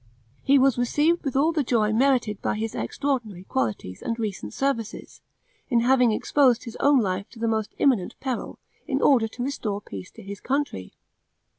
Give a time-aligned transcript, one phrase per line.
[0.41, 5.21] He was received with all the joy merited by his extraordinary qualities and recent services,
[5.69, 9.79] in having exposed his own life to the most imminent peril, in order to restore
[9.79, 10.93] peace to his country.